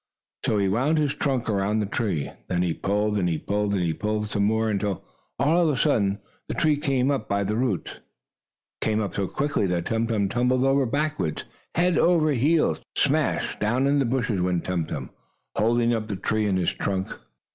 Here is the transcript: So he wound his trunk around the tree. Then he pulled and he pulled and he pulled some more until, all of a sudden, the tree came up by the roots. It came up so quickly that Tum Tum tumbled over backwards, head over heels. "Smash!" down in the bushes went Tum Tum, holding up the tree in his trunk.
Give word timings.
So 0.43 0.57
he 0.57 0.67
wound 0.67 0.97
his 0.97 1.13
trunk 1.13 1.47
around 1.47 1.77
the 1.79 1.85
tree. 1.85 2.31
Then 2.47 2.63
he 2.63 2.73
pulled 2.73 3.19
and 3.19 3.29
he 3.29 3.37
pulled 3.37 3.75
and 3.75 3.83
he 3.83 3.93
pulled 3.93 4.25
some 4.31 4.45
more 4.45 4.67
until, 4.67 5.03
all 5.37 5.61
of 5.61 5.71
a 5.71 5.77
sudden, 5.77 6.17
the 6.47 6.55
tree 6.55 6.75
came 6.75 7.11
up 7.11 7.29
by 7.29 7.43
the 7.43 7.55
roots. 7.55 7.97
It 7.97 7.99
came 8.81 8.99
up 8.99 9.13
so 9.13 9.27
quickly 9.27 9.67
that 9.67 9.85
Tum 9.85 10.07
Tum 10.07 10.27
tumbled 10.27 10.63
over 10.63 10.87
backwards, 10.87 11.43
head 11.75 11.99
over 11.99 12.31
heels. 12.31 12.79
"Smash!" 12.95 13.59
down 13.59 13.85
in 13.85 13.99
the 13.99 14.05
bushes 14.05 14.41
went 14.41 14.65
Tum 14.65 14.85
Tum, 14.87 15.11
holding 15.55 15.93
up 15.93 16.07
the 16.07 16.15
tree 16.15 16.47
in 16.47 16.57
his 16.57 16.73
trunk. 16.73 17.11